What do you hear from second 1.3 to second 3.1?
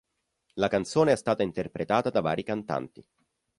interpretata da vari cantanti.